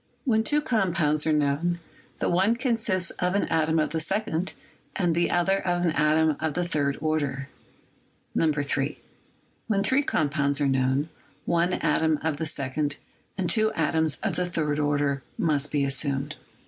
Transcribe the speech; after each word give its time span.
When 0.25 0.43
two 0.43 0.61
compounds 0.61 1.27
are 1.27 1.31
known, 1.31 1.79
the 2.17 2.27
one 2.27 2.55
consists 2.55 3.11
of 3.19 3.35
an 3.35 3.43
atom 3.49 3.77
of 3.77 3.91
the 3.91 3.99
second 3.99 4.53
and 4.95 5.13
the 5.13 5.29
other 5.29 5.59
of 5.59 5.85
an 5.85 5.91
atom 5.91 6.37
of 6.39 6.55
the 6.55 6.63
third 6.63 6.97
order. 6.99 7.49
3. 8.35 8.97
When 9.67 9.83
three 9.83 10.01
compounds 10.03 10.59
are 10.59 10.67
known, 10.67 11.09
one 11.45 11.73
atom 11.73 12.17
of 12.23 12.37
the 12.37 12.47
second 12.47 12.97
and 13.37 13.47
two 13.47 13.71
atoms 13.73 14.15
of 14.23 14.37
the 14.37 14.47
third 14.47 14.79
order 14.79 15.21
must 15.37 15.69
be 15.71 15.83
assumed. 15.83 16.33